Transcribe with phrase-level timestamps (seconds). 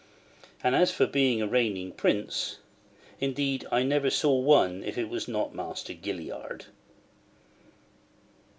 [0.63, 5.53] And as for being a reigning prince—indeed I never saw one if it was not
[5.53, 6.65] Master Gilliard!